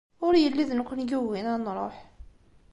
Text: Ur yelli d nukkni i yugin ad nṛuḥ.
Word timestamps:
Ur 0.25 0.33
yelli 0.37 0.63
d 0.69 0.71
nukkni 0.73 1.03
i 1.05 1.07
yugin 1.11 1.47
ad 1.53 1.57
nṛuḥ. 1.59 1.95